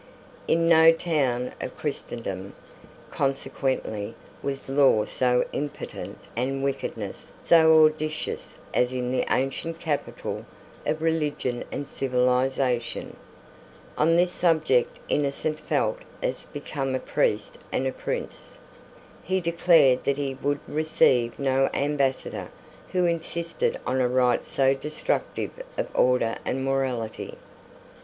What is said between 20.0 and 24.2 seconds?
that he would receive no Ambassador who insisted on a